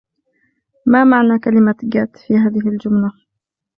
[0.85, 3.11] ما معنى كلمة" get" في هذه الجملة؟